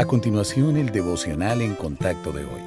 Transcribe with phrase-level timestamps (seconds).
[0.00, 2.62] A continuación, el devocional en contacto de hoy.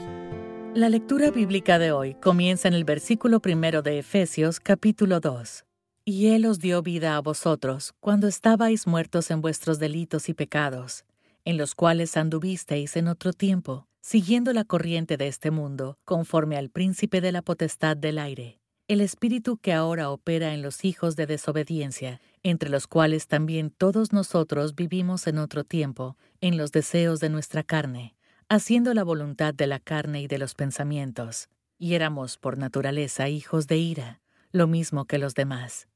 [0.75, 5.65] La lectura bíblica de hoy comienza en el versículo primero de Efesios capítulo 2.
[6.05, 11.05] Y Él os dio vida a vosotros cuando estabais muertos en vuestros delitos y pecados,
[11.43, 16.69] en los cuales anduvisteis en otro tiempo, siguiendo la corriente de este mundo, conforme al
[16.69, 18.59] príncipe de la potestad del aire,
[18.93, 24.13] el espíritu que ahora opera en los hijos de desobediencia, entre los cuales también todos
[24.13, 28.15] nosotros vivimos en otro tiempo, en los deseos de nuestra carne,
[28.49, 33.65] haciendo la voluntad de la carne y de los pensamientos, y éramos por naturaleza hijos
[33.65, 34.21] de ira,
[34.51, 35.87] lo mismo que los demás.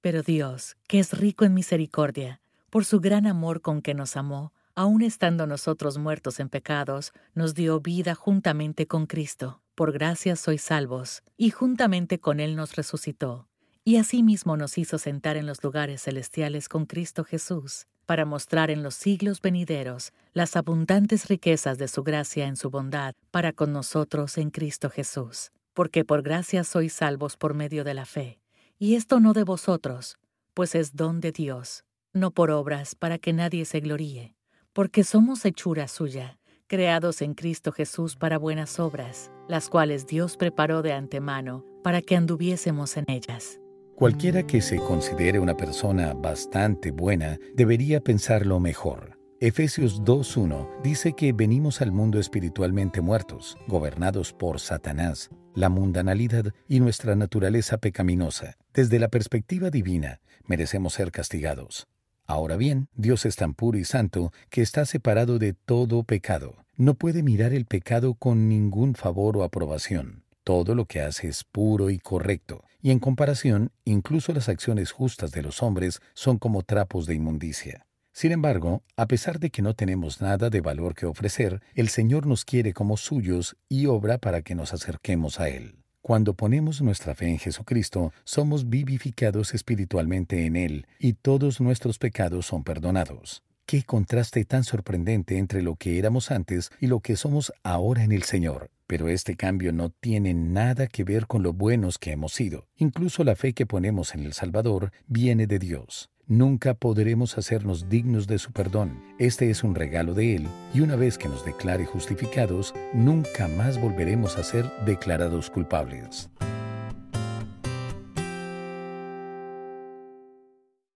[0.00, 4.54] Pero Dios, que es rico en misericordia, por su gran amor con que nos amó,
[4.74, 9.60] aun estando nosotros muertos en pecados, nos dio vida juntamente con Cristo.
[9.76, 13.46] Por gracia sois salvos, y juntamente con Él nos resucitó
[13.84, 18.82] y asimismo nos hizo sentar en los lugares celestiales con Cristo Jesús, para mostrar en
[18.82, 24.38] los siglos venideros las abundantes riquezas de su gracia en su bondad para con nosotros
[24.38, 25.52] en Cristo Jesús.
[25.72, 28.40] Porque por gracia sois salvos por medio de la fe,
[28.78, 30.16] y esto no de vosotros,
[30.54, 34.34] pues es don de Dios, no por obras para que nadie se gloríe,
[34.72, 40.82] porque somos hechura suya, creados en Cristo Jesús para buenas obras, las cuales Dios preparó
[40.82, 43.60] de antemano para que anduviésemos en ellas.
[43.94, 49.16] Cualquiera que se considere una persona bastante buena debería pensarlo mejor.
[49.40, 56.80] Efesios 2.1 dice que venimos al mundo espiritualmente muertos, gobernados por Satanás, la mundanalidad y
[56.80, 58.56] nuestra naturaleza pecaminosa.
[58.74, 61.86] Desde la perspectiva divina, merecemos ser castigados.
[62.26, 66.56] Ahora bien, Dios es tan puro y santo que está separado de todo pecado.
[66.76, 70.24] No puede mirar el pecado con ningún favor o aprobación.
[70.42, 75.32] Todo lo que hace es puro y correcto, y en comparación, incluso las acciones justas
[75.32, 77.86] de los hombres son como trapos de inmundicia.
[78.12, 82.26] Sin embargo, a pesar de que no tenemos nada de valor que ofrecer, el Señor
[82.26, 85.85] nos quiere como suyos y obra para que nos acerquemos a Él.
[86.06, 92.46] Cuando ponemos nuestra fe en Jesucristo, somos vivificados espiritualmente en Él y todos nuestros pecados
[92.46, 93.42] son perdonados.
[93.66, 98.12] Qué contraste tan sorprendente entre lo que éramos antes y lo que somos ahora en
[98.12, 98.70] el Señor.
[98.86, 102.68] Pero este cambio no tiene nada que ver con lo buenos que hemos sido.
[102.76, 106.08] Incluso la fe que ponemos en el Salvador viene de Dios.
[106.28, 109.00] Nunca podremos hacernos dignos de su perdón.
[109.20, 113.80] Este es un regalo de Él, y una vez que nos declare justificados, nunca más
[113.80, 116.28] volveremos a ser declarados culpables.